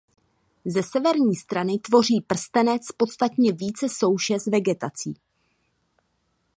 [0.65, 5.13] Ze severní strany tvoří prstenec podstatně více souše s vegetací.